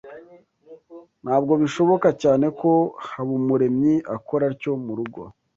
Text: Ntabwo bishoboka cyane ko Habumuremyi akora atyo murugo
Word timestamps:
Ntabwo 1.23 1.53
bishoboka 1.61 2.07
cyane 2.21 2.45
ko 2.59 2.71
Habumuremyi 3.07 3.93
akora 4.15 4.43
atyo 4.51 4.71
murugo 4.85 5.21